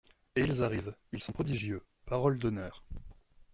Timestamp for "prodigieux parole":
1.31-2.39